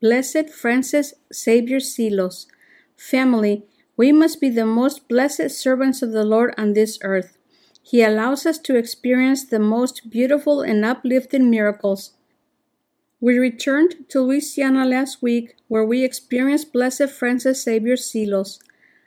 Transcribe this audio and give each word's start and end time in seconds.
Blessed 0.00 0.50
Francis 0.50 1.12
Xavier 1.34 1.80
Seelos, 1.80 2.46
family, 2.96 3.64
we 3.96 4.12
must 4.12 4.40
be 4.40 4.48
the 4.48 4.64
most 4.64 5.08
blessed 5.08 5.50
servants 5.50 6.02
of 6.02 6.12
the 6.12 6.22
Lord 6.24 6.54
on 6.56 6.74
this 6.74 7.00
earth. 7.02 7.36
He 7.82 8.02
allows 8.02 8.46
us 8.46 8.58
to 8.58 8.76
experience 8.76 9.44
the 9.44 9.58
most 9.58 10.08
beautiful 10.08 10.60
and 10.60 10.84
uplifting 10.84 11.50
miracles. 11.50 12.12
We 13.20 13.38
returned 13.38 14.08
to 14.10 14.20
Louisiana 14.20 14.84
last 14.84 15.20
week 15.20 15.56
where 15.66 15.84
we 15.84 16.04
experienced 16.04 16.72
Blessed 16.72 17.10
Francis 17.10 17.64
Xavier 17.64 17.96
Seelos. 17.96 18.60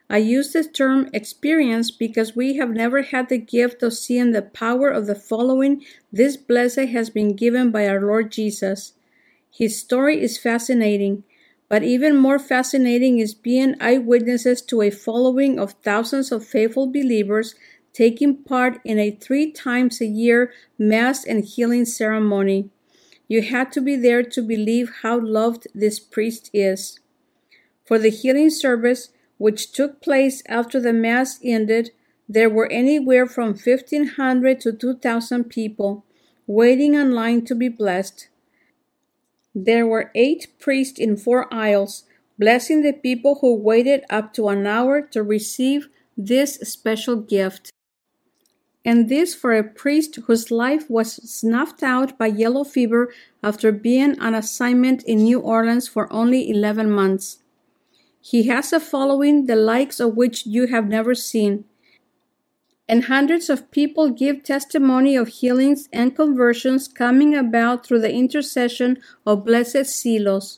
I 0.09 0.17
use 0.17 0.51
the 0.51 0.65
term 0.65 1.09
experience 1.13 1.89
because 1.89 2.35
we 2.35 2.57
have 2.57 2.71
never 2.71 3.03
had 3.03 3.29
the 3.29 3.37
gift 3.37 3.81
of 3.81 3.93
seeing 3.93 4.31
the 4.31 4.41
power 4.41 4.89
of 4.89 5.07
the 5.07 5.15
following 5.15 5.85
this 6.11 6.35
blessed 6.35 6.89
has 6.91 7.09
been 7.09 7.33
given 7.33 7.71
by 7.71 7.87
our 7.87 8.01
Lord 8.01 8.29
Jesus. 8.29 8.91
His 9.51 9.77
story 9.77 10.21
is 10.21 10.37
fascinating, 10.37 11.23
but 11.67 11.83
even 11.83 12.15
more 12.17 12.39
fascinating 12.39 13.19
is 13.19 13.33
being 13.33 13.75
eyewitnesses 13.79 14.61
to 14.63 14.81
a 14.81 14.89
following 14.89 15.59
of 15.59 15.73
thousands 15.83 16.31
of 16.31 16.45
faithful 16.45 16.87
believers 16.87 17.55
taking 17.93 18.43
part 18.43 18.79
in 18.85 18.97
a 18.97 19.11
three 19.11 19.51
times 19.51 20.01
a 20.01 20.05
year 20.05 20.51
mass 20.77 21.25
and 21.25 21.43
healing 21.43 21.85
ceremony. 21.85 22.69
You 23.27 23.41
had 23.41 23.71
to 23.73 23.81
be 23.81 23.95
there 23.95 24.23
to 24.23 24.41
believe 24.41 24.91
how 25.03 25.19
loved 25.19 25.67
this 25.73 25.99
priest 25.99 26.49
is. 26.53 26.99
For 27.85 27.99
the 27.99 28.09
healing 28.09 28.49
service, 28.49 29.09
which 29.37 29.71
took 29.71 30.01
place 30.01 30.43
after 30.47 30.79
the 30.79 30.93
mass 30.93 31.39
ended, 31.43 31.91
there 32.27 32.49
were 32.49 32.71
anywhere 32.71 33.25
from 33.25 33.55
1500 33.55 34.61
to 34.61 34.71
2000 34.71 35.45
people 35.45 36.05
waiting 36.47 36.93
in 36.93 37.11
line 37.11 37.43
to 37.45 37.55
be 37.55 37.67
blessed. 37.67 38.27
There 39.53 39.85
were 39.85 40.11
eight 40.15 40.47
priests 40.59 40.99
in 40.99 41.17
four 41.17 41.53
aisles, 41.53 42.03
blessing 42.39 42.81
the 42.81 42.93
people 42.93 43.39
who 43.41 43.55
waited 43.55 44.03
up 44.09 44.33
to 44.33 44.47
an 44.47 44.65
hour 44.65 45.01
to 45.11 45.21
receive 45.21 45.89
this 46.15 46.55
special 46.55 47.15
gift. 47.17 47.71
And 48.83 49.09
this 49.09 49.35
for 49.35 49.53
a 49.53 49.63
priest 49.63 50.15
whose 50.25 50.49
life 50.49 50.89
was 50.89 51.13
snuffed 51.13 51.83
out 51.83 52.17
by 52.17 52.27
yellow 52.27 52.63
fever 52.63 53.13
after 53.43 53.71
being 53.71 54.19
on 54.19 54.33
assignment 54.33 55.03
in 55.03 55.19
New 55.19 55.39
Orleans 55.39 55.87
for 55.87 56.11
only 56.11 56.49
11 56.49 56.89
months. 56.89 57.39
He 58.21 58.47
has 58.47 58.71
a 58.71 58.79
following 58.79 59.45
the 59.45 59.55
likes 59.55 59.99
of 59.99 60.15
which 60.15 60.45
you 60.45 60.67
have 60.67 60.87
never 60.87 61.13
seen 61.13 61.65
and 62.91 63.05
hundreds 63.05 63.49
of 63.49 63.71
people 63.71 64.09
give 64.09 64.43
testimony 64.43 65.15
of 65.15 65.29
healings 65.29 65.87
and 65.93 66.13
conversions 66.13 66.89
coming 66.89 67.33
about 67.33 67.85
through 67.85 68.01
the 68.01 68.13
intercession 68.13 68.97
of 69.25 69.45
Blessed 69.45 69.87
Seelos. 69.87 70.57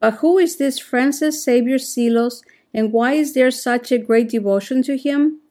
But 0.00 0.14
who 0.14 0.36
is 0.36 0.56
this 0.56 0.80
Francis 0.80 1.44
Xavier 1.44 1.78
Seelos, 1.78 2.42
and 2.74 2.92
why 2.92 3.12
is 3.12 3.34
there 3.34 3.52
such 3.52 3.92
a 3.92 3.98
great 3.98 4.30
devotion 4.30 4.82
to 4.82 4.96
him? 4.96 5.42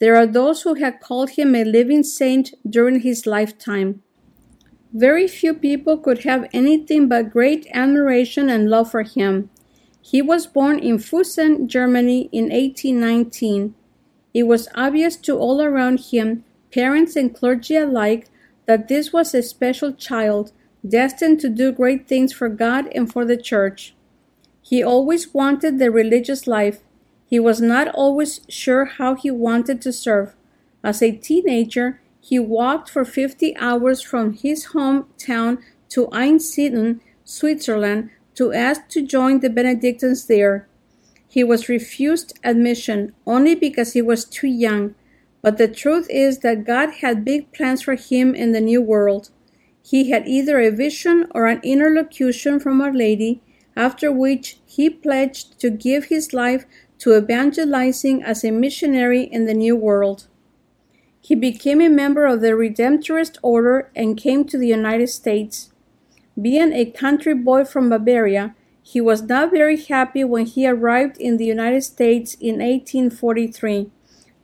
There 0.00 0.16
are 0.16 0.26
those 0.26 0.62
who 0.62 0.74
have 0.74 0.98
called 0.98 1.30
him 1.30 1.54
a 1.54 1.62
living 1.62 2.02
saint 2.02 2.52
during 2.68 3.02
his 3.02 3.24
lifetime. 3.24 4.02
Very 4.92 5.28
few 5.28 5.54
people 5.54 5.98
could 5.98 6.24
have 6.24 6.50
anything 6.52 7.06
but 7.08 7.30
great 7.30 7.68
admiration 7.72 8.48
and 8.48 8.68
love 8.68 8.90
for 8.90 9.04
him. 9.04 9.50
He 10.02 10.20
was 10.20 10.48
born 10.48 10.80
in 10.80 10.98
Fussen, 10.98 11.68
Germany 11.68 12.28
in 12.32 12.46
1819. 12.50 13.76
It 14.34 14.48
was 14.48 14.68
obvious 14.74 15.16
to 15.18 15.38
all 15.38 15.62
around 15.62 16.00
him, 16.10 16.44
parents 16.72 17.14
and 17.14 17.32
clergy 17.32 17.76
alike, 17.76 18.28
that 18.66 18.88
this 18.88 19.12
was 19.12 19.32
a 19.32 19.42
special 19.42 19.92
child, 19.92 20.50
destined 20.86 21.40
to 21.40 21.48
do 21.48 21.70
great 21.70 22.08
things 22.08 22.32
for 22.32 22.48
God 22.48 22.88
and 22.94 23.10
for 23.10 23.24
the 23.24 23.36
church. 23.36 23.94
He 24.60 24.82
always 24.82 25.32
wanted 25.32 25.78
the 25.78 25.90
religious 25.90 26.46
life. 26.46 26.80
He 27.26 27.38
was 27.38 27.60
not 27.60 27.88
always 27.88 28.40
sure 28.48 28.86
how 28.86 29.14
he 29.14 29.30
wanted 29.30 29.80
to 29.82 29.92
serve. 29.92 30.34
As 30.82 31.00
a 31.00 31.12
teenager, 31.12 32.00
he 32.20 32.38
walked 32.38 32.90
for 32.90 33.04
50 33.04 33.56
hours 33.58 34.02
from 34.02 34.32
his 34.32 34.68
hometown 34.68 35.58
to 35.90 36.06
Einsiedeln, 36.08 37.00
Switzerland, 37.24 38.10
to 38.34 38.52
ask 38.52 38.88
to 38.88 39.06
join 39.06 39.40
the 39.40 39.50
Benedictines 39.50 40.26
there. 40.26 40.66
He 41.34 41.42
was 41.42 41.68
refused 41.68 42.38
admission 42.44 43.12
only 43.26 43.56
because 43.56 43.92
he 43.92 44.00
was 44.00 44.24
too 44.24 44.46
young, 44.46 44.94
but 45.42 45.58
the 45.58 45.66
truth 45.66 46.06
is 46.08 46.38
that 46.38 46.62
God 46.62 46.90
had 47.00 47.24
big 47.24 47.50
plans 47.50 47.82
for 47.82 47.96
him 47.96 48.36
in 48.36 48.52
the 48.52 48.60
new 48.60 48.80
world. 48.80 49.30
He 49.82 50.10
had 50.10 50.28
either 50.28 50.60
a 50.60 50.70
vision 50.70 51.26
or 51.34 51.46
an 51.46 51.60
inner 51.64 51.90
locution 51.90 52.60
from 52.60 52.80
Our 52.80 52.92
Lady, 52.92 53.42
after 53.74 54.12
which 54.12 54.58
he 54.64 54.88
pledged 54.88 55.58
to 55.58 55.70
give 55.70 56.04
his 56.04 56.32
life 56.32 56.66
to 57.00 57.16
evangelizing 57.16 58.22
as 58.22 58.44
a 58.44 58.52
missionary 58.52 59.24
in 59.24 59.44
the 59.46 59.54
New 59.54 59.74
World. 59.74 60.28
He 61.20 61.34
became 61.34 61.80
a 61.80 61.88
member 61.88 62.26
of 62.26 62.42
the 62.42 62.52
Redemptorist 62.52 63.38
Order 63.42 63.90
and 63.96 64.16
came 64.16 64.44
to 64.44 64.56
the 64.56 64.68
United 64.68 65.08
States. 65.08 65.72
Being 66.40 66.72
a 66.72 66.92
country 66.92 67.34
boy 67.34 67.64
from 67.64 67.88
Bavaria, 67.88 68.54
he 68.86 69.00
was 69.00 69.22
not 69.22 69.50
very 69.50 69.82
happy 69.82 70.22
when 70.24 70.44
he 70.44 70.66
arrived 70.66 71.16
in 71.16 71.38
the 71.38 71.46
United 71.46 71.82
States 71.82 72.34
in 72.34 72.56
1843, 72.56 73.90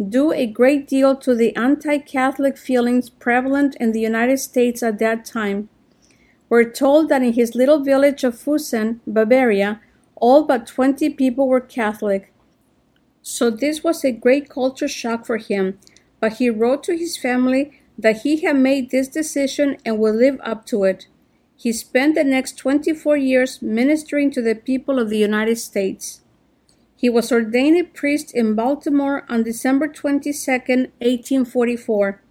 due 0.08 0.32
a 0.32 0.46
great 0.46 0.88
deal 0.88 1.14
to 1.14 1.34
the 1.34 1.54
anti 1.54 1.98
Catholic 1.98 2.56
feelings 2.56 3.10
prevalent 3.10 3.76
in 3.76 3.92
the 3.92 4.00
United 4.00 4.38
States 4.38 4.82
at 4.82 4.98
that 4.98 5.26
time. 5.26 5.68
We're 6.48 6.70
told 6.70 7.10
that 7.10 7.22
in 7.22 7.34
his 7.34 7.54
little 7.54 7.84
village 7.84 8.24
of 8.24 8.34
Fussen, 8.34 9.00
Bavaria, 9.06 9.78
all 10.16 10.44
but 10.44 10.66
20 10.66 11.10
people 11.10 11.46
were 11.46 11.60
Catholic. 11.60 12.32
So 13.20 13.50
this 13.50 13.84
was 13.84 14.02
a 14.02 14.10
great 14.10 14.48
culture 14.48 14.88
shock 14.88 15.26
for 15.26 15.36
him, 15.36 15.78
but 16.18 16.38
he 16.38 16.48
wrote 16.48 16.82
to 16.84 16.96
his 16.96 17.18
family 17.18 17.78
that 17.98 18.22
he 18.22 18.40
had 18.40 18.56
made 18.56 18.90
this 18.90 19.08
decision 19.08 19.76
and 19.84 19.98
would 19.98 20.14
live 20.14 20.40
up 20.42 20.64
to 20.66 20.84
it. 20.84 21.08
He 21.60 21.74
spent 21.74 22.14
the 22.14 22.24
next 22.24 22.56
24 22.56 23.18
years 23.18 23.60
ministering 23.60 24.30
to 24.30 24.40
the 24.40 24.54
people 24.54 24.98
of 24.98 25.10
the 25.10 25.18
United 25.18 25.58
States. 25.58 26.22
He 26.96 27.10
was 27.10 27.30
ordained 27.30 27.78
a 27.78 27.84
priest 27.84 28.34
in 28.34 28.54
Baltimore 28.54 29.26
on 29.28 29.42
December 29.42 29.86
22, 29.86 30.32
1844. 30.40 32.22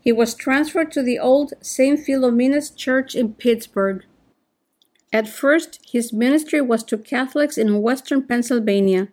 He 0.00 0.10
was 0.10 0.34
transferred 0.34 0.90
to 0.90 1.04
the 1.04 1.20
old 1.20 1.52
St. 1.60 2.00
Philomena's 2.00 2.70
Church 2.70 3.14
in 3.14 3.34
Pittsburgh. 3.34 4.04
At 5.12 5.28
first, 5.28 5.78
his 5.92 6.12
ministry 6.12 6.60
was 6.60 6.82
to 6.84 6.98
Catholics 6.98 7.56
in 7.56 7.80
western 7.80 8.24
Pennsylvania. 8.24 9.06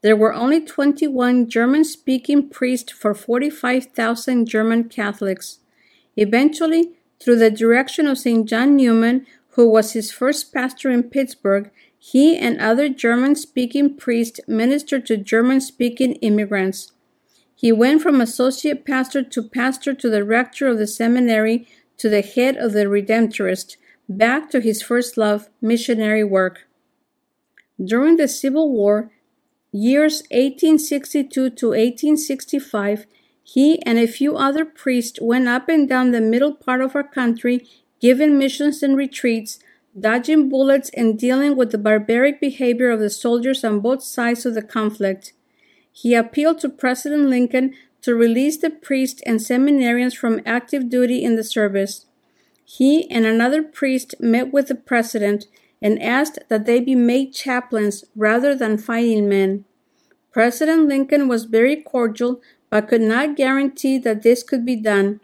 There 0.00 0.16
were 0.16 0.32
only 0.32 0.62
21 0.62 1.50
German 1.50 1.84
speaking 1.84 2.48
priests 2.48 2.92
for 2.92 3.12
45,000 3.12 4.46
German 4.46 4.88
Catholics. 4.88 5.58
Eventually, 6.16 6.92
through 7.20 7.38
the 7.38 7.50
direction 7.50 8.06
of 8.06 8.18
St. 8.18 8.48
John 8.48 8.76
Neumann, 8.76 9.26
who 9.50 9.68
was 9.68 9.92
his 9.92 10.10
first 10.10 10.52
pastor 10.52 10.90
in 10.90 11.04
Pittsburgh, 11.04 11.70
he 11.98 12.36
and 12.36 12.60
other 12.60 12.88
German 12.88 13.34
speaking 13.34 13.96
priests 13.96 14.40
ministered 14.46 15.06
to 15.06 15.16
German 15.16 15.60
speaking 15.60 16.14
immigrants. 16.16 16.92
He 17.54 17.72
went 17.72 18.02
from 18.02 18.20
associate 18.20 18.84
pastor 18.84 19.22
to 19.22 19.42
pastor 19.42 19.94
to 19.94 20.10
the 20.10 20.24
rector 20.24 20.66
of 20.66 20.78
the 20.78 20.86
seminary 20.86 21.66
to 21.96 22.08
the 22.08 22.20
head 22.20 22.56
of 22.56 22.72
the 22.72 22.84
Redemptorist, 22.84 23.76
back 24.08 24.50
to 24.50 24.60
his 24.60 24.82
first 24.82 25.16
love, 25.16 25.48
missionary 25.60 26.24
work. 26.24 26.66
During 27.82 28.16
the 28.16 28.28
Civil 28.28 28.70
War, 28.70 29.10
years 29.72 30.22
1862 30.30 31.50
to 31.50 31.68
1865, 31.68 33.06
he 33.44 33.80
and 33.82 33.98
a 33.98 34.06
few 34.06 34.36
other 34.36 34.64
priests 34.64 35.20
went 35.20 35.46
up 35.46 35.68
and 35.68 35.86
down 35.86 36.10
the 36.10 36.20
middle 36.20 36.54
part 36.54 36.80
of 36.80 36.96
our 36.96 37.04
country, 37.04 37.68
giving 38.00 38.38
missions 38.38 38.82
and 38.82 38.96
retreats, 38.96 39.58
dodging 39.98 40.48
bullets 40.48 40.90
and 40.94 41.18
dealing 41.18 41.54
with 41.54 41.70
the 41.70 41.78
barbaric 41.78 42.40
behavior 42.40 42.90
of 42.90 43.00
the 43.00 43.10
soldiers 43.10 43.62
on 43.62 43.80
both 43.80 44.02
sides 44.02 44.46
of 44.46 44.54
the 44.54 44.62
conflict. 44.62 45.34
He 45.92 46.14
appealed 46.14 46.58
to 46.60 46.70
President 46.70 47.28
Lincoln 47.28 47.74
to 48.00 48.14
release 48.14 48.56
the 48.56 48.70
priests 48.70 49.22
and 49.26 49.38
seminarians 49.38 50.16
from 50.16 50.40
active 50.46 50.88
duty 50.88 51.22
in 51.22 51.36
the 51.36 51.44
service. 51.44 52.06
He 52.64 53.08
and 53.10 53.26
another 53.26 53.62
priest 53.62 54.14
met 54.18 54.54
with 54.54 54.68
the 54.68 54.74
president 54.74 55.46
and 55.82 56.02
asked 56.02 56.38
that 56.48 56.64
they 56.64 56.80
be 56.80 56.94
made 56.94 57.34
chaplains 57.34 58.04
rather 58.16 58.54
than 58.54 58.78
fighting 58.78 59.28
men. 59.28 59.66
President 60.32 60.88
Lincoln 60.88 61.28
was 61.28 61.44
very 61.44 61.76
cordial 61.76 62.40
but 62.74 62.88
could 62.88 63.00
not 63.00 63.36
guarantee 63.36 63.98
that 63.98 64.22
this 64.24 64.42
could 64.42 64.64
be 64.66 64.74
done. 64.74 65.20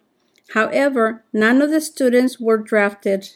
However, 0.51 1.25
none 1.33 1.61
of 1.61 1.71
the 1.73 1.81
students 1.81 2.39
were 2.39 2.57
drafted. 2.57 3.31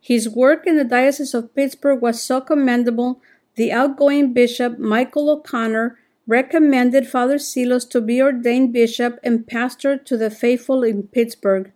His 0.00 0.26
work 0.26 0.66
in 0.66 0.78
the 0.78 0.84
Diocese 0.84 1.34
of 1.34 1.54
Pittsburgh 1.54 2.00
was 2.00 2.22
so 2.22 2.40
commendable, 2.40 3.20
the 3.56 3.72
outgoing 3.72 4.32
bishop, 4.32 4.78
Michael 4.78 5.28
O'Connor, 5.28 5.98
recommended 6.26 7.06
Father 7.06 7.36
Seelos 7.36 7.86
to 7.90 8.00
be 8.00 8.22
ordained 8.22 8.72
bishop 8.72 9.18
and 9.22 9.46
pastor 9.46 9.98
to 9.98 10.16
the 10.16 10.30
faithful 10.30 10.82
in 10.82 11.02
Pittsburgh. 11.02 11.72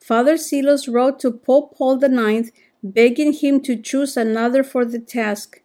Father 0.00 0.36
Seelos 0.36 0.90
wrote 0.90 1.20
to 1.20 1.32
Pope 1.32 1.76
Paul 1.76 2.02
IX 2.02 2.50
begging 2.82 3.34
him 3.34 3.60
to 3.60 3.76
choose 3.76 4.16
another 4.16 4.64
for 4.64 4.86
the 4.86 4.98
task. 4.98 5.60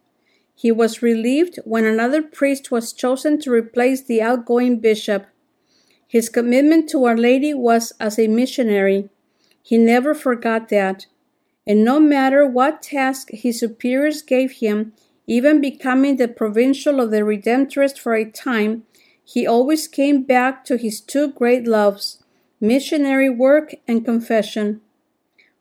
He 0.60 0.72
was 0.72 1.04
relieved 1.04 1.60
when 1.66 1.86
another 1.86 2.24
priest 2.24 2.72
was 2.72 2.92
chosen 2.92 3.40
to 3.42 3.52
replace 3.52 4.02
the 4.02 4.24
outgoing 4.24 4.80
bishop. 4.80 5.28
His 6.08 6.30
commitment 6.30 6.90
to 6.90 7.06
Our 7.06 7.16
Lady 7.16 7.54
was 7.54 7.94
as 8.00 8.18
a 8.18 8.28
missionary. 8.28 9.10
He 9.62 9.78
never 9.78 10.16
forgot 10.16 10.70
that. 10.70 11.06
And 11.68 11.86
no 11.86 12.00
matter 12.00 12.48
what 12.48 12.82
task 12.82 13.30
his 13.30 13.60
superiors 13.60 14.24
gave 14.24 14.54
him, 14.54 14.94
even 15.28 15.62
becoming 15.62 16.16
the 16.16 16.28
provincial 16.28 17.00
of 17.02 17.12
the 17.12 17.18
Redemptorist 17.18 18.00
for 18.00 18.16
a 18.16 18.26
time, 18.26 18.84
he 19.24 19.46
always 19.46 19.88
came 19.88 20.24
back 20.24 20.66
to 20.66 20.78
his 20.78 21.02
two 21.02 21.32
great 21.34 21.68
loves 21.68 22.24
missionary 22.60 23.30
work 23.30 23.76
and 23.88 24.04
confession. 24.04 24.82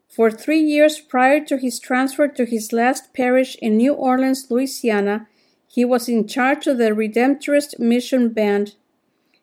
For 0.09 0.31
three 0.31 0.61
years 0.61 1.01
prior 1.01 1.45
to 1.45 1.59
his 1.59 1.79
transfer 1.79 2.27
to 2.29 2.45
his 2.45 2.73
last 2.73 3.13
parish 3.13 3.57
in 3.61 3.77
New 3.77 3.93
Orleans, 3.93 4.47
Louisiana, 4.51 5.29
he 5.69 5.85
was 5.85 6.09
in 6.09 6.27
charge 6.27 6.67
of 6.67 6.79
the 6.79 6.91
Redemptorist 6.91 7.79
Mission 7.79 8.31
Band. 8.31 8.77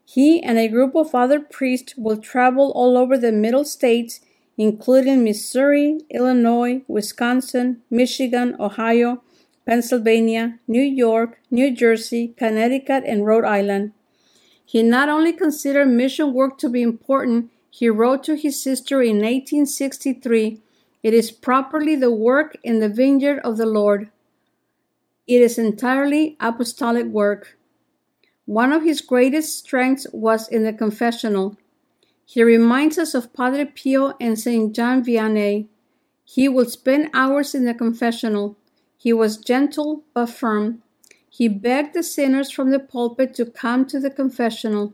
He 0.06 0.42
and 0.42 0.58
a 0.58 0.68
group 0.68 0.96
of 0.96 1.14
other 1.14 1.40
priests 1.40 1.96
will 1.96 2.18
travel 2.18 2.72
all 2.76 2.98
over 2.98 3.18
the 3.18 3.32
Middle 3.32 3.66
States, 3.66 4.20
including 4.58 5.24
Missouri, 5.24 6.00
Illinois, 6.10 6.82
Wisconsin, 6.88 7.82
Michigan, 7.90 8.56
Ohio, 8.60 9.22
Pennsylvania, 9.66 10.60
New 10.68 10.82
York, 10.82 11.40
New 11.52 11.72
Jersey, 11.72 12.34
Connecticut, 12.38 13.04
and 13.06 13.26
Rhode 13.26 13.46
Island. 13.46 13.94
He 14.66 14.82
not 14.82 15.10
only 15.10 15.34
considered 15.34 15.88
mission 15.88 16.34
work 16.34 16.58
to 16.60 16.70
be 16.70 16.82
important, 16.82 17.52
he 17.76 17.90
wrote 17.90 18.24
to 18.24 18.36
his 18.36 18.62
sister 18.62 19.02
in 19.02 19.16
1863 19.16 20.62
It 21.02 21.12
is 21.12 21.32
properly 21.32 21.96
the 21.96 22.12
work 22.12 22.56
in 22.62 22.80
the 22.80 22.88
vineyard 22.88 23.40
of 23.40 23.58
the 23.58 23.66
Lord. 23.66 24.12
It 25.26 25.42
is 25.42 25.58
entirely 25.58 26.38
apostolic 26.40 27.08
work. 27.08 27.58
One 28.46 28.72
of 28.72 28.84
his 28.84 29.02
greatest 29.02 29.58
strengths 29.58 30.06
was 30.14 30.48
in 30.48 30.62
the 30.62 30.72
confessional. 30.72 31.58
He 32.24 32.44
reminds 32.44 33.00
us 33.00 33.16
of 33.16 33.34
Padre 33.34 33.66
Pio 33.66 34.14
and 34.22 34.38
St. 34.38 34.72
John 34.76 35.04
Vianney. 35.04 35.66
He 36.24 36.48
would 36.48 36.70
spend 36.70 37.10
hours 37.12 37.56
in 37.56 37.66
the 37.66 37.74
confessional. 37.74 38.56
He 38.96 39.12
was 39.14 39.38
gentle 39.38 40.04
but 40.14 40.28
firm. 40.28 40.84
He 41.28 41.48
begged 41.48 41.96
the 41.96 42.04
sinners 42.04 42.52
from 42.52 42.70
the 42.70 42.80
pulpit 42.80 43.34
to 43.34 43.48
come 43.48 43.88
to 43.88 44.00
the 44.00 44.12
confessional. 44.12 44.94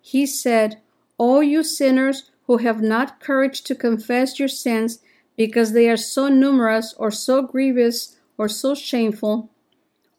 He 0.00 0.26
said, 0.26 0.80
O 1.18 1.40
you 1.40 1.62
sinners 1.62 2.30
who 2.46 2.58
have 2.58 2.80
not 2.80 3.20
courage 3.20 3.62
to 3.62 3.74
confess 3.74 4.38
your 4.38 4.48
sins 4.48 5.00
because 5.36 5.72
they 5.72 5.88
are 5.88 5.96
so 5.96 6.28
numerous 6.28 6.94
or 6.98 7.10
so 7.10 7.42
grievous 7.42 8.16
or 8.36 8.48
so 8.48 8.74
shameful, 8.74 9.50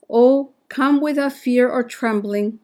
oh, 0.09 0.51
come 0.67 1.01
without 1.01 1.33
fear 1.33 1.69
or 1.69 1.83
trembling. 1.83 2.59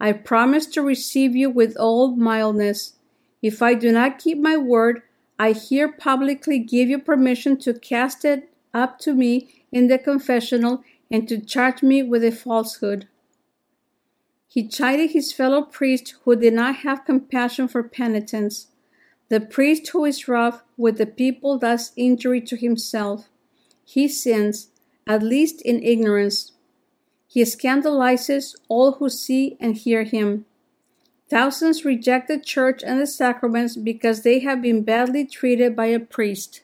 I 0.00 0.12
promise 0.12 0.66
to 0.66 0.82
receive 0.82 1.34
you 1.34 1.50
with 1.50 1.76
all 1.76 2.14
mildness. 2.14 2.94
If 3.42 3.62
I 3.62 3.74
do 3.74 3.90
not 3.90 4.18
keep 4.18 4.38
my 4.38 4.56
word, 4.56 5.02
I 5.38 5.52
here 5.52 5.90
publicly 5.90 6.58
give 6.58 6.88
you 6.88 6.98
permission 6.98 7.56
to 7.58 7.74
cast 7.74 8.24
it 8.24 8.50
up 8.74 8.98
to 9.00 9.14
me 9.14 9.64
in 9.72 9.88
the 9.88 9.98
confessional 9.98 10.82
and 11.10 11.28
to 11.28 11.40
charge 11.40 11.82
me 11.82 12.02
with 12.02 12.24
a 12.24 12.32
falsehood. 12.32 13.08
He 14.48 14.66
chided 14.66 15.10
his 15.10 15.30
fellow 15.30 15.62
priest 15.62 16.14
who 16.22 16.34
did 16.34 16.54
not 16.54 16.76
have 16.76 17.04
compassion 17.04 17.68
for 17.68 17.82
penitents. 17.82 18.68
The 19.28 19.40
priest 19.40 19.88
who 19.88 20.06
is 20.06 20.26
rough 20.26 20.62
with 20.78 20.96
the 20.96 21.06
people 21.06 21.58
does 21.58 21.92
injury 21.96 22.40
to 22.40 22.56
himself. 22.56 23.28
He 23.84 24.08
sins, 24.08 24.68
at 25.06 25.22
least 25.22 25.60
in 25.62 25.82
ignorance. 25.82 26.52
He 27.26 27.44
scandalizes 27.44 28.56
all 28.68 28.92
who 28.92 29.10
see 29.10 29.58
and 29.60 29.76
hear 29.76 30.04
him. 30.04 30.46
Thousands 31.28 31.84
reject 31.84 32.28
the 32.28 32.38
church 32.38 32.82
and 32.82 32.98
the 32.98 33.06
sacraments 33.06 33.76
because 33.76 34.22
they 34.22 34.38
have 34.38 34.62
been 34.62 34.82
badly 34.82 35.26
treated 35.26 35.76
by 35.76 35.86
a 35.86 36.00
priest. 36.00 36.62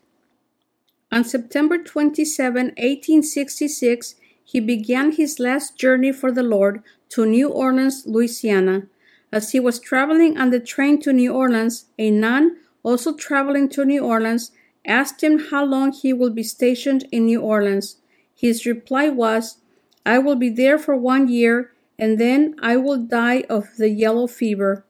On 1.13 1.23
September 1.23 1.77
27, 1.77 2.69
1866, 2.69 4.15
he 4.43 4.61
began 4.61 5.13
his 5.13 5.39
last 5.39 5.77
journey 5.77 6.13
for 6.13 6.33
the 6.33 6.43
Lord 6.43 6.83
to 7.15 7.25
New 7.25 7.49
Orleans, 7.49 8.03
Louisiana. 8.07 8.89
As 9.31 9.53
he 9.53 9.61
was 9.61 9.79
traveling 9.79 10.37
on 10.37 10.51
the 10.51 10.59
train 10.59 11.01
to 11.03 11.13
New 11.13 11.33
Orleans, 11.33 11.87
a 11.97 12.11
nun, 12.11 12.57
also 12.83 13.15
traveling 13.15 13.69
to 13.69 13.85
New 13.85 14.05
Orleans, 14.05 14.51
asked 14.85 15.23
him 15.23 15.39
how 15.51 15.65
long 15.65 15.93
he 15.93 16.13
would 16.13 16.35
be 16.35 16.43
stationed 16.43 17.07
in 17.13 17.27
New 17.27 17.41
Orleans. 17.41 17.99
His 18.35 18.67
reply 18.67 19.11
was, 19.11 19.59
I 20.05 20.19
will 20.19 20.35
be 20.35 20.51
there 20.51 20.77
for 20.77 20.97
one 20.97 21.29
year, 21.29 21.71
and 22.01 22.19
then 22.19 22.57
I 22.61 22.77
will 22.79 22.99
die 22.99 23.45
of 23.49 23.77
the 23.79 23.91
yellow 23.91 24.27
fever, 24.27 24.85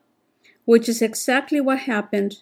which 0.65 0.89
is 0.89 1.03
exactly 1.03 1.61
what 1.61 1.81
happened. 1.81 2.37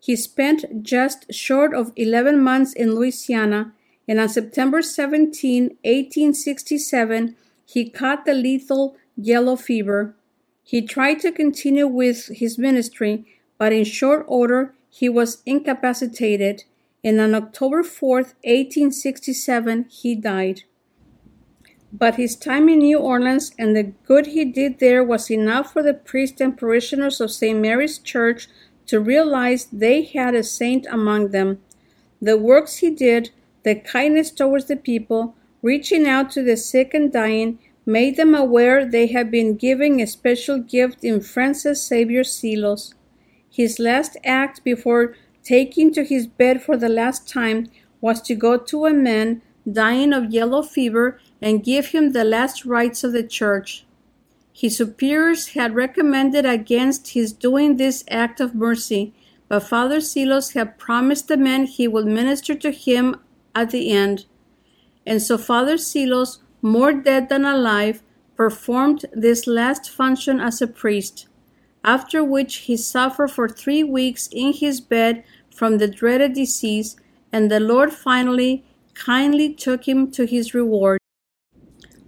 He 0.00 0.16
spent 0.16 0.82
just 0.82 1.32
short 1.32 1.74
of 1.74 1.92
11 1.94 2.42
months 2.42 2.72
in 2.72 2.96
Louisiana, 2.96 3.72
and 4.08 4.18
on 4.18 4.28
September 4.28 4.82
17, 4.82 5.76
1867, 5.84 7.36
he 7.64 7.88
caught 7.88 8.26
the 8.26 8.34
lethal 8.34 8.96
yellow 9.16 9.56
fever. 9.56 10.14
He 10.62 10.82
tried 10.82 11.20
to 11.20 11.32
continue 11.32 11.86
with 11.86 12.26
his 12.28 12.58
ministry, 12.58 13.24
but 13.58 13.72
in 13.72 13.84
short 13.84 14.24
order 14.28 14.74
he 14.88 15.08
was 15.08 15.42
incapacitated, 15.46 16.64
and 17.02 17.20
on 17.20 17.34
October 17.34 17.82
4, 17.82 18.16
1867, 18.16 19.86
he 19.88 20.14
died. 20.14 20.62
But 21.92 22.14
his 22.14 22.36
time 22.36 22.68
in 22.68 22.78
New 22.78 22.98
Orleans 22.98 23.52
and 23.58 23.76
the 23.76 23.92
good 24.04 24.28
he 24.28 24.44
did 24.44 24.78
there 24.78 25.04
was 25.04 25.30
enough 25.30 25.72
for 25.72 25.82
the 25.82 25.94
priests 25.94 26.40
and 26.40 26.56
parishioners 26.56 27.20
of 27.20 27.30
St. 27.30 27.58
Mary's 27.58 27.98
Church 27.98 28.48
to 28.86 29.00
realize 29.00 29.66
they 29.66 30.02
had 30.02 30.34
a 30.34 30.42
saint 30.42 30.86
among 30.90 31.30
them. 31.30 31.60
The 32.20 32.36
works 32.36 32.76
he 32.76 32.90
did, 32.90 33.30
the 33.62 33.74
kindness 33.74 34.30
towards 34.30 34.66
the 34.66 34.76
people, 34.76 35.34
reaching 35.60 36.06
out 36.06 36.30
to 36.32 36.42
the 36.42 36.56
sick 36.56 36.94
and 36.94 37.12
dying, 37.12 37.58
made 37.84 38.16
them 38.16 38.34
aware 38.34 38.84
they 38.84 39.08
had 39.08 39.30
been 39.30 39.56
given 39.56 40.00
a 40.00 40.06
special 40.06 40.58
gift 40.58 41.04
in 41.04 41.20
Francis 41.20 41.86
Xavier 41.86 42.22
Seelos. 42.22 42.94
His 43.50 43.78
last 43.78 44.16
act 44.24 44.62
before 44.64 45.14
taking 45.42 45.92
to 45.94 46.04
his 46.04 46.26
bed 46.26 46.62
for 46.62 46.76
the 46.76 46.88
last 46.88 47.28
time 47.28 47.68
was 48.00 48.20
to 48.22 48.34
go 48.34 48.56
to 48.56 48.86
a 48.86 48.92
man 48.92 49.42
dying 49.70 50.12
of 50.12 50.32
yellow 50.32 50.62
fever 50.62 51.20
and 51.40 51.64
give 51.64 51.86
him 51.86 52.12
the 52.12 52.24
last 52.24 52.64
rites 52.64 53.04
of 53.04 53.12
the 53.12 53.22
church. 53.22 53.84
His 54.52 54.76
superiors 54.76 55.48
had 55.48 55.74
recommended 55.74 56.44
against 56.44 57.10
his 57.10 57.32
doing 57.32 57.76
this 57.76 58.04
act 58.08 58.40
of 58.40 58.54
mercy, 58.54 59.14
but 59.48 59.60
Father 59.60 59.98
Seelos 59.98 60.54
had 60.54 60.78
promised 60.78 61.28
the 61.28 61.36
man 61.36 61.64
he 61.64 61.88
would 61.88 62.06
minister 62.06 62.54
to 62.54 62.70
him 62.70 63.16
at 63.54 63.70
the 63.70 63.90
end. 63.90 64.26
And 65.06 65.22
so 65.22 65.38
Father 65.38 65.76
Seelos 65.76 66.38
more 66.62 66.92
dead 66.92 67.28
than 67.28 67.44
alive, 67.44 68.02
performed 68.36 69.04
this 69.12 69.46
last 69.46 69.90
function 69.90 70.40
as 70.40 70.62
a 70.62 70.66
priest, 70.66 71.26
after 71.84 72.24
which 72.24 72.56
he 72.68 72.76
suffered 72.76 73.30
for 73.30 73.48
three 73.48 73.84
weeks 73.84 74.28
in 74.32 74.52
his 74.52 74.80
bed 74.80 75.24
from 75.54 75.78
the 75.78 75.88
dreaded 75.88 76.32
disease, 76.32 76.96
and 77.32 77.50
the 77.50 77.60
Lord 77.60 77.92
finally 77.92 78.64
kindly 78.94 79.52
took 79.52 79.86
him 79.88 80.10
to 80.12 80.24
his 80.24 80.54
reward. 80.54 80.98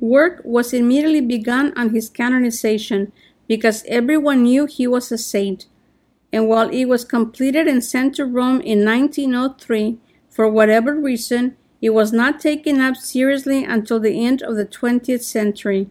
Work 0.01 0.43
was 0.45 0.73
immediately 0.73 1.21
begun 1.21 1.73
on 1.77 1.91
his 1.91 2.09
canonization 2.09 3.13
because 3.47 3.85
everyone 3.87 4.43
knew 4.43 4.67
he 4.67 4.87
was 4.87 5.11
a 5.13 5.19
saint. 5.19 5.67
And 6.33 6.49
while 6.49 6.69
it 6.69 6.87
was 6.87 7.05
completed 7.05 7.67
and 7.69 7.83
sent 7.83 8.17
to 8.17 8.25
Rome 8.25 8.61
in 8.61 8.85
1903, 8.85 9.99
for 10.29 10.49
whatever 10.49 10.95
reason, 10.95 11.57
it 11.85 11.93
was 11.93 12.15
not 12.15 12.41
taken 12.41 12.81
up 12.81 12.97
seriously 12.97 13.63
until 13.63 14.01
the 14.01 14.25
end 14.25 14.41
of 14.41 14.57
the 14.57 14.65
20th 14.65 15.21
century. 15.21 15.91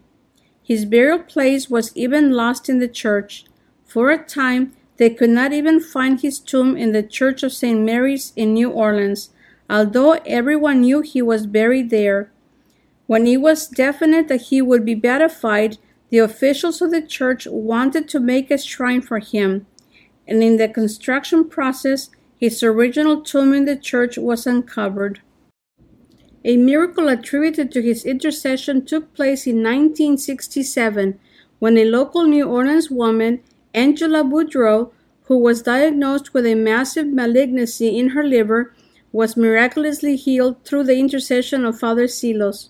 His 0.64 0.86
burial 0.86 1.20
place 1.20 1.70
was 1.70 1.96
even 1.96 2.32
lost 2.32 2.68
in 2.68 2.80
the 2.80 2.88
church. 2.88 3.46
For 3.86 4.10
a 4.10 4.18
time, 4.18 4.74
they 4.98 5.12
could 5.12 5.30
not 5.30 5.54
even 5.54 5.80
find 5.80 6.20
his 6.20 6.40
tomb 6.40 6.76
in 6.76 6.94
the 6.94 7.04
Church 7.04 7.44
of 7.44 7.54
St. 7.54 7.80
Mary's 7.80 8.34
in 8.36 8.56
New 8.56 8.72
Orleans, 8.72 9.30
although 9.70 10.14
everyone 10.26 10.82
knew 10.82 11.02
he 11.02 11.22
was 11.22 11.46
buried 11.46 11.92
there. 11.92 12.32
When 13.06 13.28
it 13.28 13.38
was 13.38 13.68
definite 13.68 14.30
that 14.30 14.48
he 14.50 14.64
would 14.64 14.84
be 14.84 14.96
beatified, 14.96 15.78
the 16.10 16.18
officials 16.18 16.82
of 16.82 16.90
the 16.90 17.04
church 17.04 17.46
wanted 17.46 18.10
to 18.10 18.20
make 18.20 18.50
a 18.50 18.58
shrine 18.58 19.02
for 19.02 19.20
him, 19.20 19.68
and 20.28 20.42
in 20.42 20.58
the 20.58 20.70
construction 20.70 21.48
process, 21.48 22.10
his 22.36 22.64
original 22.64 23.22
tomb 23.22 23.54
in 23.54 23.66
the 23.66 23.76
church 23.76 24.18
was 24.18 24.48
uncovered. 24.48 25.22
A 26.46 26.58
miracle 26.58 27.08
attributed 27.08 27.72
to 27.72 27.82
his 27.82 28.04
intercession 28.04 28.86
took 28.86 29.14
place 29.14 29.48
in 29.48 29.58
1967 29.58 31.18
when 31.60 31.78
a 31.78 31.86
local 31.86 32.24
New 32.24 32.46
Orleans 32.46 32.92
woman, 32.92 33.42
Angela 33.74 34.24
Boudreaux, 34.24 34.92
who 35.28 35.38
was 35.38 35.62
diagnosed 35.62 36.34
with 36.34 36.46
a 36.46 36.56
massive 36.56 37.08
malignancy 37.08 37.98
in 37.98 38.10
her 38.10 38.24
liver, 38.24 38.74
was 39.14 39.38
miraculously 39.38 40.18
healed 40.18 40.62
through 40.66 40.84
the 40.84 40.98
intercession 40.98 41.64
of 41.64 41.80
Father 41.80 42.08
Seelos. 42.08 42.70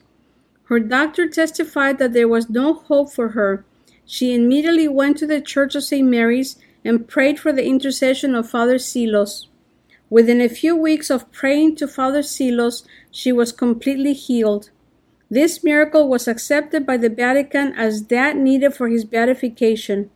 Her 0.65 0.79
doctor 0.79 1.27
testified 1.27 1.97
that 1.97 2.13
there 2.13 2.27
was 2.27 2.49
no 2.49 2.75
hope 2.75 3.11
for 3.11 3.29
her. 3.29 3.65
She 4.05 4.35
immediately 4.35 4.87
went 4.87 5.17
to 5.17 5.27
the 5.27 5.41
Church 5.41 5.73
of 5.73 5.83
St. 5.83 6.07
Mary's 6.07 6.57
and 6.85 7.07
prayed 7.07 7.39
for 7.39 7.51
the 7.51 7.65
intercession 7.65 8.35
of 8.35 8.49
Father 8.49 8.75
Seelos. 8.75 9.47
Within 10.13 10.41
a 10.41 10.47
few 10.47 10.75
weeks 10.75 11.09
of 11.09 11.31
praying 11.31 11.75
to 11.77 11.87
Father 11.87 12.21
Seelos, 12.21 12.83
she 13.09 13.31
was 13.31 13.51
completely 13.51 14.13
healed. 14.13 14.69
This 15.27 15.63
miracle 15.63 16.07
was 16.07 16.27
accepted 16.27 16.85
by 16.85 16.97
the 16.97 17.09
Vatican 17.09 17.73
as 17.73 18.05
that 18.13 18.37
needed 18.37 18.75
for 18.75 18.89
his 18.89 19.05
beatification. 19.05 20.11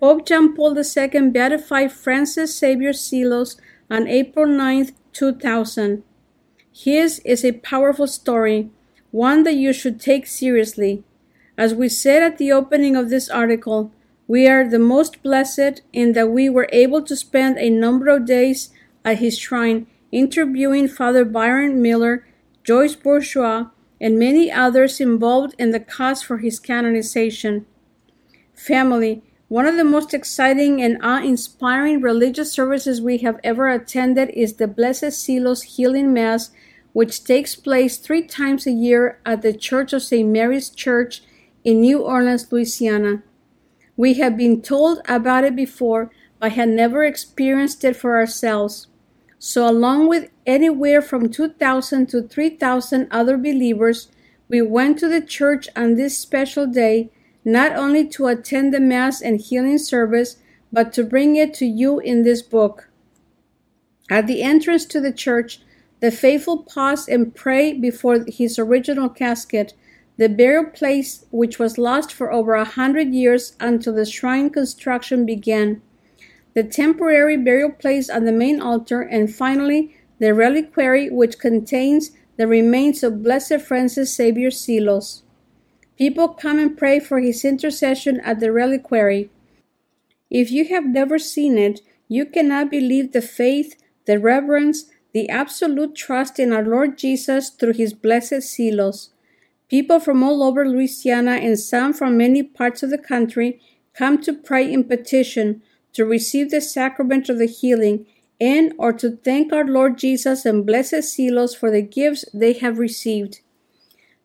Pope 0.00 0.26
John 0.26 0.56
Paul 0.56 0.74
II 0.74 1.28
beatified 1.28 1.92
Francis 1.92 2.58
Xavier 2.58 2.94
Seelos 2.94 3.60
on 3.90 4.08
April 4.08 4.46
9, 4.46 4.92
2000. 5.12 6.02
His 6.72 7.18
is 7.18 7.44
a 7.44 7.60
powerful 7.60 8.06
story, 8.06 8.70
one 9.10 9.42
that 9.42 9.56
you 9.56 9.74
should 9.74 10.00
take 10.00 10.26
seriously. 10.26 11.04
As 11.58 11.74
we 11.74 11.90
said 11.90 12.22
at 12.22 12.38
the 12.38 12.52
opening 12.52 12.96
of 12.96 13.10
this 13.10 13.28
article, 13.28 13.92
we 14.26 14.48
are 14.48 14.66
the 14.66 14.78
most 14.78 15.22
blessed 15.22 15.82
in 15.92 16.14
that 16.14 16.30
we 16.30 16.48
were 16.48 16.70
able 16.72 17.02
to 17.02 17.14
spend 17.14 17.58
a 17.58 17.68
number 17.68 18.08
of 18.08 18.24
days 18.24 18.70
at 19.06 19.20
his 19.20 19.38
shrine 19.38 19.86
interviewing 20.12 20.88
Father 20.88 21.24
Byron 21.24 21.80
Miller, 21.80 22.26
Joyce 22.64 22.96
Bourgeois, 22.96 23.68
and 24.00 24.18
many 24.18 24.50
others 24.50 25.00
involved 25.00 25.54
in 25.58 25.70
the 25.70 25.80
cause 25.80 26.22
for 26.22 26.38
his 26.38 26.58
canonization. 26.58 27.64
Family, 28.54 29.22
one 29.48 29.64
of 29.64 29.76
the 29.76 29.84
most 29.84 30.12
exciting 30.12 30.82
and 30.82 30.98
awe 31.02 31.22
inspiring 31.22 32.00
religious 32.00 32.52
services 32.52 33.00
we 33.00 33.18
have 33.18 33.38
ever 33.44 33.68
attended 33.68 34.30
is 34.30 34.54
the 34.54 34.66
Blessed 34.66 35.14
Seelos 35.14 35.62
Healing 35.62 36.12
Mass, 36.12 36.50
which 36.92 37.22
takes 37.22 37.54
place 37.54 37.96
three 37.96 38.22
times 38.22 38.66
a 38.66 38.72
year 38.72 39.20
at 39.24 39.42
the 39.42 39.52
Church 39.52 39.92
of 39.92 40.02
St. 40.02 40.28
Mary's 40.28 40.68
Church 40.68 41.22
in 41.62 41.80
New 41.80 42.00
Orleans, 42.00 42.50
Louisiana. 42.50 43.22
We 43.96 44.14
have 44.14 44.36
been 44.36 44.62
told 44.62 45.00
about 45.08 45.44
it 45.44 45.54
before, 45.54 46.10
but 46.40 46.52
had 46.52 46.68
never 46.68 47.04
experienced 47.04 47.84
it 47.84 47.96
for 47.96 48.16
ourselves. 48.16 48.88
So, 49.38 49.68
along 49.68 50.08
with 50.08 50.30
anywhere 50.46 51.02
from 51.02 51.28
2,000 51.28 52.06
to 52.08 52.22
3,000 52.22 53.08
other 53.10 53.36
believers, 53.36 54.08
we 54.48 54.62
went 54.62 54.98
to 54.98 55.08
the 55.08 55.20
church 55.20 55.68
on 55.76 55.94
this 55.94 56.16
special 56.16 56.66
day 56.66 57.10
not 57.44 57.76
only 57.76 58.04
to 58.04 58.26
attend 58.26 58.74
the 58.74 58.80
Mass 58.80 59.22
and 59.22 59.40
healing 59.40 59.78
service, 59.78 60.36
but 60.72 60.92
to 60.92 61.04
bring 61.04 61.36
it 61.36 61.54
to 61.54 61.64
you 61.64 62.00
in 62.00 62.24
this 62.24 62.42
book. 62.42 62.88
At 64.10 64.26
the 64.26 64.42
entrance 64.42 64.84
to 64.86 65.00
the 65.00 65.12
church, 65.12 65.60
the 66.00 66.10
faithful 66.10 66.64
pause 66.64 67.08
and 67.08 67.34
pray 67.34 67.72
before 67.72 68.24
his 68.26 68.58
original 68.58 69.08
casket, 69.08 69.74
the 70.16 70.28
burial 70.28 70.64
place 70.64 71.24
which 71.30 71.58
was 71.58 71.78
lost 71.78 72.12
for 72.12 72.32
over 72.32 72.54
a 72.54 72.64
hundred 72.64 73.14
years 73.14 73.56
until 73.60 73.94
the 73.94 74.04
shrine 74.04 74.50
construction 74.50 75.24
began, 75.24 75.82
the 76.56 76.64
temporary 76.64 77.36
burial 77.36 77.70
place 77.70 78.08
on 78.08 78.24
the 78.24 78.32
main 78.32 78.62
altar, 78.62 79.02
and 79.02 79.32
finally 79.32 79.94
the 80.18 80.32
reliquary 80.32 81.10
which 81.10 81.38
contains 81.38 82.12
the 82.38 82.46
remains 82.46 83.02
of 83.02 83.22
Blessed 83.22 83.60
Francis 83.60 84.16
Xavier 84.16 84.48
Seelos. 84.48 85.20
People 85.98 86.28
come 86.28 86.58
and 86.58 86.76
pray 86.76 86.98
for 86.98 87.20
his 87.20 87.44
intercession 87.44 88.20
at 88.20 88.40
the 88.40 88.50
reliquary. 88.50 89.28
If 90.30 90.50
you 90.50 90.64
have 90.68 90.86
never 90.86 91.18
seen 91.18 91.58
it, 91.58 91.80
you 92.08 92.24
cannot 92.24 92.70
believe 92.70 93.12
the 93.12 93.20
faith, 93.20 93.76
the 94.06 94.18
reverence, 94.18 94.86
the 95.12 95.28
absolute 95.28 95.94
trust 95.94 96.38
in 96.38 96.54
our 96.54 96.64
Lord 96.64 96.96
Jesus 96.96 97.50
through 97.50 97.74
his 97.74 97.92
blessed 97.92 98.40
Seelos. 98.40 99.10
People 99.68 100.00
from 100.00 100.22
all 100.22 100.42
over 100.42 100.66
Louisiana 100.66 101.32
and 101.32 101.58
some 101.58 101.92
from 101.92 102.16
many 102.16 102.42
parts 102.42 102.82
of 102.82 102.88
the 102.88 102.96
country 102.96 103.60
come 103.92 104.22
to 104.22 104.32
pray 104.32 104.72
in 104.72 104.84
petition, 104.84 105.60
to 105.96 106.04
receive 106.04 106.50
the 106.50 106.60
sacrament 106.60 107.30
of 107.30 107.38
the 107.38 107.46
healing, 107.46 108.06
and 108.38 108.74
or 108.76 108.92
to 108.92 109.16
thank 109.16 109.50
our 109.50 109.64
Lord 109.64 109.96
Jesus 109.96 110.44
and 110.44 110.66
blessed 110.66 111.02
Seelos 111.02 111.56
for 111.56 111.70
the 111.70 111.80
gifts 111.80 112.26
they 112.34 112.52
have 112.52 112.78
received. 112.78 113.40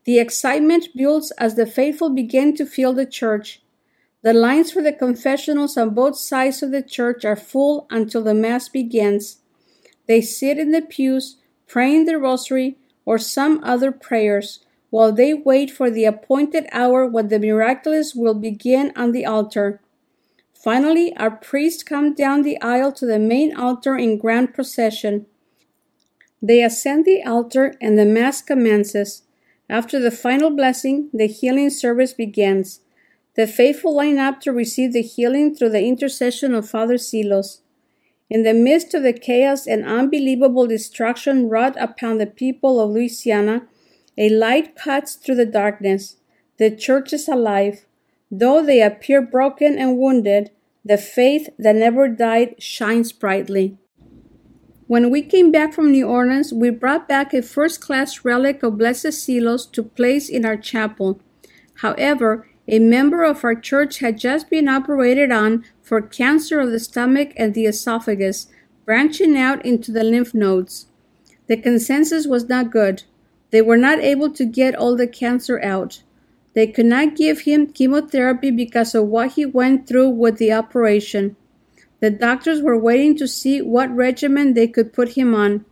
The 0.03 0.19
excitement 0.19 0.89
builds 0.93 1.31
as 1.37 1.55
the 1.55 1.65
faithful 1.65 2.09
begin 2.09 2.55
to 2.57 2.65
fill 2.65 2.91
the 2.91 3.05
church. 3.05 3.61
The 4.21 4.33
lines 4.33 4.73
for 4.73 4.81
the 4.81 4.91
confessionals 4.91 5.77
on 5.77 5.93
both 5.93 6.17
sides 6.17 6.61
of 6.61 6.71
the 6.71 6.83
church 6.83 7.23
are 7.23 7.37
full 7.37 7.87
until 7.89 8.21
the 8.21 8.33
Mass 8.33 8.67
begins. 8.67 9.37
They 10.07 10.19
sit 10.19 10.59
in 10.59 10.71
the 10.71 10.81
pews, 10.81 11.37
praying 11.67 12.03
the 12.03 12.17
rosary 12.17 12.77
or 13.05 13.17
some 13.17 13.63
other 13.63 13.93
prayers, 13.93 14.59
while 14.89 15.13
they 15.13 15.33
wait 15.33 15.71
for 15.71 15.89
the 15.89 16.03
appointed 16.03 16.67
hour 16.73 17.07
when 17.07 17.29
the 17.29 17.39
miraculous 17.39 18.13
will 18.13 18.33
begin 18.33 18.91
on 18.97 19.13
the 19.13 19.25
altar. 19.25 19.79
Finally, 20.63 21.15
our 21.17 21.31
priests 21.31 21.81
come 21.81 22.13
down 22.13 22.43
the 22.43 22.61
aisle 22.61 22.91
to 22.91 23.05
the 23.07 23.17
main 23.17 23.55
altar 23.55 23.97
in 23.97 24.17
grand 24.17 24.53
procession. 24.53 25.25
They 26.39 26.63
ascend 26.63 27.05
the 27.05 27.23
altar 27.23 27.73
and 27.81 27.97
the 27.97 28.05
Mass 28.05 28.43
commences. 28.43 29.23
After 29.67 29.99
the 29.99 30.11
final 30.11 30.51
blessing, 30.51 31.09
the 31.13 31.25
healing 31.25 31.71
service 31.71 32.13
begins. 32.13 32.81
The 33.35 33.47
faithful 33.47 33.95
line 33.95 34.19
up 34.19 34.39
to 34.41 34.51
receive 34.51 34.93
the 34.93 35.01
healing 35.01 35.55
through 35.55 35.69
the 35.69 35.83
intercession 35.83 36.53
of 36.53 36.69
Father 36.69 36.97
Seelos. 36.97 37.61
In 38.29 38.43
the 38.43 38.53
midst 38.53 38.93
of 38.93 39.01
the 39.01 39.13
chaos 39.13 39.65
and 39.65 39.83
unbelievable 39.83 40.67
destruction 40.67 41.49
wrought 41.49 41.75
upon 41.79 42.17
the 42.17 42.27
people 42.27 42.79
of 42.79 42.91
Louisiana, 42.91 43.67
a 44.17 44.29
light 44.29 44.75
cuts 44.75 45.15
through 45.15 45.35
the 45.35 45.45
darkness. 45.45 46.17
The 46.57 46.69
church 46.75 47.13
is 47.13 47.27
alive. 47.27 47.85
Though 48.31 48.65
they 48.65 48.81
appear 48.81 49.21
broken 49.21 49.77
and 49.77 49.97
wounded, 49.97 50.51
the 50.85 50.97
faith 50.97 51.49
that 51.59 51.75
never 51.75 52.07
died 52.07 52.55
shines 52.57 53.11
brightly. 53.11 53.77
When 54.87 55.09
we 55.09 55.21
came 55.21 55.51
back 55.51 55.73
from 55.73 55.91
New 55.91 56.07
Orleans, 56.07 56.53
we 56.53 56.69
brought 56.69 57.07
back 57.07 57.33
a 57.33 57.41
first 57.41 57.81
class 57.81 58.25
relic 58.25 58.63
of 58.63 58.77
Blessed 58.77 59.07
Seelos 59.07 59.69
to 59.73 59.83
place 59.83 60.29
in 60.29 60.45
our 60.45 60.57
chapel. 60.57 61.19
However, 61.75 62.47
a 62.67 62.79
member 62.79 63.23
of 63.23 63.43
our 63.43 63.55
church 63.55 63.99
had 63.99 64.17
just 64.17 64.49
been 64.49 64.69
operated 64.69 65.31
on 65.31 65.65
for 65.81 66.01
cancer 66.01 66.59
of 66.59 66.71
the 66.71 66.79
stomach 66.79 67.33
and 67.35 67.53
the 67.53 67.65
esophagus, 67.65 68.47
branching 68.85 69.37
out 69.37 69.65
into 69.65 69.91
the 69.91 70.03
lymph 70.03 70.33
nodes. 70.33 70.87
The 71.47 71.57
consensus 71.57 72.27
was 72.27 72.47
not 72.47 72.71
good. 72.71 73.03
They 73.51 73.61
were 73.61 73.77
not 73.77 73.99
able 73.99 74.31
to 74.31 74.45
get 74.45 74.75
all 74.75 74.95
the 74.95 75.07
cancer 75.07 75.61
out. 75.61 76.03
They 76.53 76.67
could 76.67 76.85
not 76.85 77.15
give 77.15 77.41
him 77.41 77.67
chemotherapy 77.67 78.51
because 78.51 78.93
of 78.93 79.07
what 79.07 79.33
he 79.33 79.45
went 79.45 79.87
through 79.87 80.09
with 80.09 80.37
the 80.37 80.51
operation. 80.51 81.35
The 82.01 82.09
doctors 82.09 82.61
were 82.61 82.77
waiting 82.77 83.15
to 83.17 83.27
see 83.27 83.61
what 83.61 83.95
regimen 83.95 84.53
they 84.53 84.67
could 84.67 84.91
put 84.91 85.09
him 85.09 85.33
on. 85.33 85.65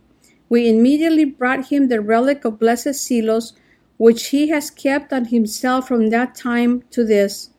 We 0.48 0.68
immediately 0.68 1.24
brought 1.24 1.68
him 1.68 1.88
the 1.88 2.00
relic 2.00 2.44
of 2.44 2.58
Blessed 2.58 2.88
Seelos, 2.88 3.52
which 3.98 4.28
he 4.28 4.48
has 4.48 4.70
kept 4.70 5.12
on 5.12 5.26
himself 5.26 5.88
from 5.88 6.08
that 6.08 6.34
time 6.34 6.82
to 6.90 7.04
this. 7.04 7.50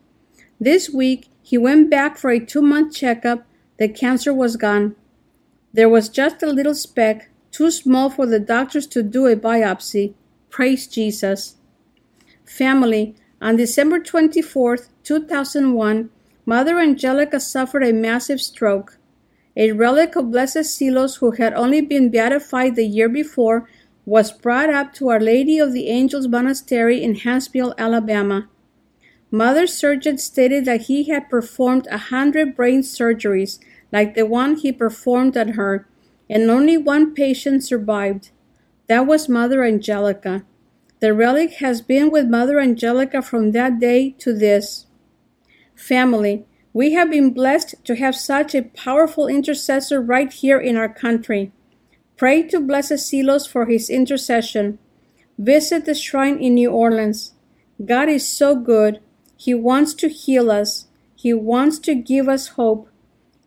This 0.60 0.90
week, 0.90 1.28
he 1.42 1.58
went 1.58 1.90
back 1.90 2.18
for 2.18 2.32
a 2.32 2.40
two 2.40 2.62
month 2.62 2.96
checkup. 2.96 3.46
The 3.78 3.88
cancer 3.88 4.34
was 4.34 4.56
gone. 4.56 4.96
There 5.74 5.90
was 5.90 6.10
just 6.10 6.42
a 6.42 6.48
little 6.48 6.76
speck, 6.76 7.30
too 7.52 7.72
small 7.72 8.10
for 8.10 8.26
the 8.26 8.40
doctors 8.40 8.88
to 8.88 9.04
do 9.04 9.28
a 9.28 9.36
biopsy. 9.36 10.14
Praise 10.50 10.88
Jesus. 10.88 11.56
Family, 12.52 13.16
on 13.42 13.56
December 13.56 13.98
24, 14.00 14.80
2001, 15.04 16.10
Mother 16.46 16.80
Angelica 16.80 17.40
suffered 17.40 17.82
a 17.82 17.94
massive 17.94 18.42
stroke. 18.42 18.98
A 19.56 19.72
relic 19.72 20.18
of 20.18 20.32
Blessed 20.32 20.68
Seelos, 20.68 21.20
who 21.20 21.32
had 21.32 21.54
only 21.54 21.80
been 21.80 22.10
beatified 22.10 22.76
the 22.76 22.86
year 22.86 23.08
before, 23.08 23.70
was 24.06 24.34
brought 24.34 24.70
up 24.70 24.94
to 24.96 25.08
Our 25.08 25.22
Lady 25.22 25.60
of 25.60 25.72
the 25.72 25.88
Angels 25.88 26.28
Monastery 26.28 27.02
in 27.02 27.16
Huntsville, 27.16 27.74
Alabama. 27.78 28.50
Mother 29.32 29.66
surgeon 29.66 30.18
stated 30.18 30.66
that 30.66 30.82
he 30.82 31.06
had 31.06 31.30
performed 31.30 31.88
a 31.88 31.98
hundred 31.98 32.54
brain 32.54 32.82
surgeries, 32.82 33.60
like 33.94 34.14
the 34.14 34.26
one 34.26 34.58
he 34.58 34.74
performed 34.74 35.38
on 35.38 35.54
her, 35.54 35.88
and 36.30 36.52
only 36.52 36.78
one 36.78 37.14
patient 37.14 37.64
survived. 37.64 38.32
That 38.88 39.08
was 39.08 39.30
Mother 39.30 39.64
Angelica. 39.64 40.44
The 41.02 41.16
relic 41.16 41.54
has 41.54 41.82
been 41.82 42.12
with 42.12 42.28
Mother 42.28 42.60
Angelica 42.60 43.24
from 43.24 43.54
that 43.54 43.80
day 43.80 44.12
to 44.20 44.34
this. 44.34 44.86
Family, 45.76 46.46
we 46.74 46.94
have 46.94 47.10
been 47.10 47.34
blessed 47.34 47.74
to 47.86 47.96
have 47.96 48.16
such 48.16 48.54
a 48.54 48.62
powerful 48.62 49.28
intercessor 49.28 50.00
right 50.00 50.32
here 50.32 50.60
in 50.60 50.78
our 50.78 50.88
country. 50.88 51.52
Pray 52.18 52.44
to 52.44 52.60
Blessed 52.60 53.02
Seelos 53.02 53.50
for 53.50 53.66
his 53.66 53.90
intercession. 53.90 54.78
Visit 55.40 55.86
the 55.86 55.96
shrine 55.96 56.38
in 56.38 56.54
New 56.54 56.70
Orleans. 56.70 57.34
God 57.84 58.08
is 58.08 58.28
so 58.30 58.56
good. 58.56 59.00
He 59.36 59.56
wants 59.56 59.96
to 59.96 60.08
heal 60.08 60.52
us. 60.52 60.86
He 61.16 61.34
wants 61.34 61.80
to 61.80 61.96
give 61.96 62.30
us 62.30 62.50
hope. 62.50 62.88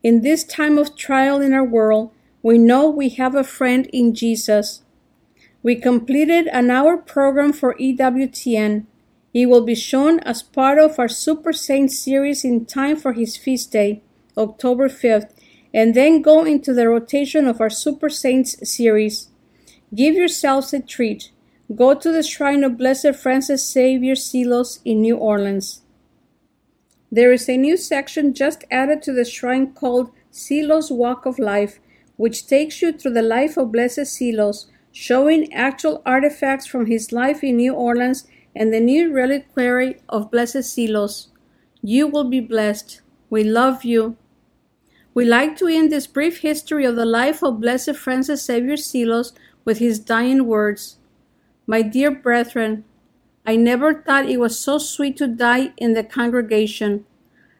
In 0.03 0.23
this 0.23 0.43
time 0.43 0.77
of 0.77 0.97
trial 0.97 1.39
in 1.39 1.53
our 1.53 1.63
world, 1.63 2.11
we 2.43 2.57
know 2.57 2.89
we 2.89 3.09
have 3.11 3.33
a 3.33 3.45
friend 3.45 3.87
in 3.93 4.13
Jesus. 4.13 4.81
We 5.65 5.75
completed 5.75 6.45
an 6.49 6.69
hour 6.69 6.95
program 6.95 7.51
for 7.51 7.73
EWTN. 7.73 8.85
It 9.33 9.47
will 9.47 9.65
be 9.65 9.73
shown 9.73 10.19
as 10.19 10.43
part 10.43 10.77
of 10.77 10.99
our 10.99 11.07
Super 11.07 11.51
Saints 11.51 11.97
series 11.97 12.45
in 12.45 12.67
time 12.67 12.97
for 12.97 13.13
his 13.13 13.35
feast 13.35 13.71
day, 13.71 14.03
October 14.37 14.89
5th, 14.89 15.31
and 15.73 15.95
then 15.95 16.21
go 16.21 16.45
into 16.45 16.71
the 16.71 16.87
rotation 16.87 17.47
of 17.47 17.59
our 17.59 17.71
Super 17.71 18.09
Saints 18.09 18.55
series. 18.69 19.31
Give 19.95 20.13
yourselves 20.13 20.71
a 20.71 20.79
treat. 20.79 21.31
Go 21.75 21.95
to 21.95 22.11
the 22.11 22.21
shrine 22.21 22.63
of 22.63 22.77
Blessed 22.77 23.15
Francis 23.15 23.67
Xavier 23.67 24.13
Seelos 24.13 24.81
in 24.85 25.01
New 25.01 25.17
Orleans. 25.17 25.81
There 27.11 27.33
is 27.33 27.49
a 27.49 27.57
new 27.57 27.75
section 27.75 28.35
just 28.35 28.65
added 28.69 29.01
to 29.01 29.13
the 29.13 29.25
shrine 29.25 29.73
called 29.73 30.11
Seelos 30.31 30.95
Walk 30.95 31.25
of 31.25 31.39
Life, 31.39 31.79
which 32.17 32.45
takes 32.45 32.83
you 32.83 32.93
through 32.93 33.13
the 33.13 33.23
life 33.23 33.57
of 33.57 33.71
Blessed 33.71 34.01
Seelos, 34.01 34.67
showing 34.95 35.51
actual 35.51 36.01
artifacts 36.05 36.65
from 36.65 36.85
his 36.85 37.11
life 37.11 37.43
in 37.43 37.57
New 37.57 37.73
Orleans 37.73 38.25
and 38.55 38.73
the 38.73 38.79
new 38.79 39.11
reliquary 39.11 39.97
of 40.07 40.31
Blessed 40.31 40.63
Seelos. 40.63 41.27
You 41.81 42.07
will 42.07 42.23
be 42.23 42.39
blessed. 42.39 43.01
We 43.29 43.43
love 43.43 43.83
you. 43.83 44.15
We 45.13 45.25
like 45.25 45.57
to 45.57 45.67
end 45.67 45.91
this 45.91 46.07
brief 46.07 46.39
history 46.39 46.85
of 46.85 46.95
the 46.95 47.05
life 47.05 47.43
of 47.43 47.59
Blessed 47.59 47.97
Francis 47.97 48.45
Xavier 48.45 48.77
Seelos 48.77 49.33
with 49.65 49.79
his 49.79 49.99
dying 49.99 50.45
words 50.45 50.97
My 51.67 51.81
dear 51.81 52.09
brethren, 52.09 52.85
I 53.45 53.57
never 53.57 53.93
thought 53.93 54.29
it 54.29 54.39
was 54.39 54.57
so 54.57 54.77
sweet 54.77 55.17
to 55.17 55.27
die 55.27 55.73
in 55.75 55.93
the 55.93 56.05
congregation. 56.05 57.05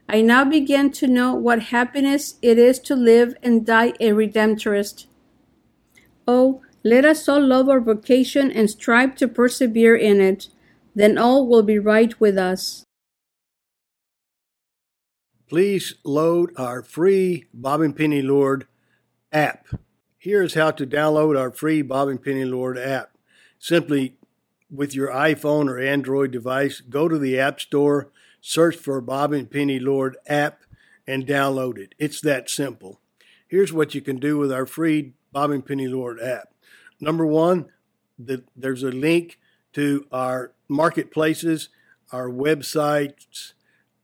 I 0.07 0.21
now 0.21 0.45
begin 0.45 0.89
to 0.93 1.07
know 1.07 1.33
what 1.33 1.63
happiness 1.63 2.35
it 2.41 2.57
is 2.57 2.79
to 2.87 2.95
live 2.95 3.35
and 3.43 3.65
die 3.65 3.91
a 3.99 4.11
Redemptorist. 4.11 5.07
Oh, 6.25 6.61
let 6.85 7.03
us 7.03 7.27
all 7.27 7.41
love 7.41 7.67
our 7.67 7.81
vocation 7.81 8.51
and 8.51 8.69
strive 8.69 9.15
to 9.15 9.27
persevere 9.27 9.95
in 9.95 10.21
it. 10.21 10.49
Then 10.93 11.17
all 11.17 11.47
will 11.47 11.63
be 11.63 11.79
right 11.79 12.17
with 12.19 12.37
us. 12.37 12.83
Please 15.49 15.95
load 16.03 16.51
our 16.57 16.83
free 16.83 17.45
Bob 17.51 17.81
and 17.81 17.97
Penny 17.97 18.21
Lord 18.21 18.67
app. 19.31 19.67
Here's 20.19 20.53
how 20.53 20.69
to 20.71 20.85
download 20.85 21.39
our 21.39 21.51
free 21.51 21.81
Bob 21.81 22.07
and 22.07 22.23
Penny 22.23 22.45
Lord 22.45 22.77
app. 22.77 23.17
Simply 23.57 24.15
with 24.69 24.93
your 24.93 25.09
iPhone 25.09 25.67
or 25.67 25.79
Android 25.79 26.29
device, 26.29 26.81
go 26.81 27.07
to 27.07 27.17
the 27.17 27.39
App 27.39 27.59
Store, 27.59 28.11
search 28.41 28.75
for 28.75 29.01
Bob 29.01 29.33
and 29.33 29.49
Penny 29.49 29.79
Lord 29.79 30.17
app, 30.27 30.61
and 31.07 31.25
download 31.25 31.79
it. 31.79 31.95
It's 31.97 32.21
that 32.21 32.47
simple. 32.47 33.01
Here's 33.47 33.73
what 33.73 33.95
you 33.95 34.01
can 34.01 34.17
do 34.17 34.37
with 34.37 34.51
our 34.51 34.67
free 34.67 35.13
Bob 35.31 35.49
and 35.49 35.65
Penny 35.65 35.87
Lord 35.87 36.19
app. 36.21 36.54
Number 36.99 37.25
one, 37.25 37.67
the, 38.17 38.43
there's 38.55 38.83
a 38.83 38.91
link 38.91 39.39
to 39.73 40.07
our 40.11 40.53
marketplaces, 40.67 41.69
our 42.11 42.29
websites, 42.29 43.53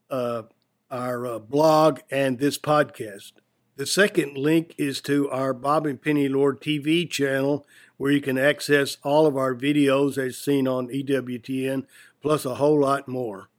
uh, 0.10 0.44
our 0.90 1.26
uh, 1.26 1.40
blog, 1.40 2.02
and 2.12 2.40
this 2.40 2.58
podcast. 2.58 3.34
The 3.78 3.86
second 3.86 4.38
link 4.38 4.76
is 4.78 5.02
to 5.02 5.30
our 5.30 5.54
Bob 5.54 5.86
and 5.86 6.02
Penny 6.02 6.28
Lord 6.28 6.62
TV 6.62 7.10
channel, 7.10 7.66
where 7.98 8.12
you 8.12 8.22
can 8.22 8.38
access 8.38 8.98
all 9.04 9.26
of 9.26 9.38
our 9.38 9.56
videos 9.56 10.18
as 10.18 10.38
seen 10.38 10.68
on 10.68 10.90
EWTN, 10.90 11.86
plus 12.22 12.46
a 12.46 12.56
whole 12.56 12.80
lot 12.80 13.08
more. 13.08 13.50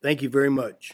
Thank 0.00 0.22
you 0.22 0.28
very 0.28 0.50
much. 0.50 0.92